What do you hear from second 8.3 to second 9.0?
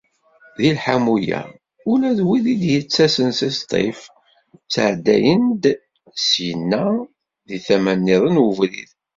n ubrid.